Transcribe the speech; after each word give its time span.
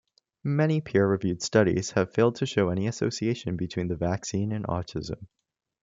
Many 0.43 0.81
peer-reviewed 0.81 1.43
studies 1.43 1.91
have 1.91 2.11
failed 2.11 2.37
to 2.37 2.47
show 2.47 2.69
any 2.69 2.87
association 2.87 3.55
between 3.55 3.87
the 3.87 3.95
vaccine 3.95 4.51
and 4.51 4.65
autism. 4.65 5.27